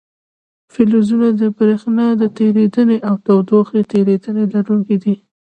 [0.73, 2.07] فلزونه د برېښنا
[2.37, 5.15] تیریدنې او تودوخې تیریدنې لرونکي دي.